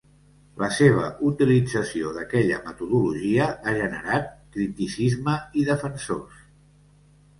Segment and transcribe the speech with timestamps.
[0.61, 4.27] La seva utilització d"aquella metodologia ha generat
[4.57, 6.45] criticisme i defensors.